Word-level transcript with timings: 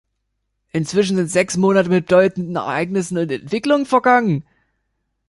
Inzwischen 0.71 1.15
sind 1.17 1.27
sechs 1.29 1.57
Monate 1.57 1.87
mit 1.89 2.07
bedeutenden 2.07 2.55
Ereignissen 2.55 3.19
und 3.19 3.31
Entwicklungen 3.31 3.85
vergangen. 3.85 4.43